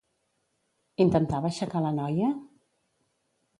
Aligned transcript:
Intentava 1.05 1.49
aixecar 1.51 1.83
la 1.85 1.93
noia? 2.01 2.33